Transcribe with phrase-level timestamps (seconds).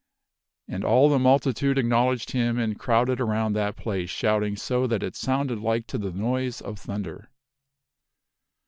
[0.67, 5.15] And all the multitude acknowledged him and crowded around that place shouting so that it
[5.15, 7.29] sounded like to the noise of thunder.